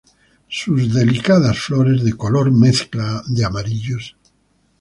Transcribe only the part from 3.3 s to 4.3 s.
amarillos.